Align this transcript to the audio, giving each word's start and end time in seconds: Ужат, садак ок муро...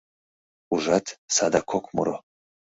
Ужат, 0.73 1.05
садак 1.35 1.69
ок 1.77 1.85
муро... 1.95 2.17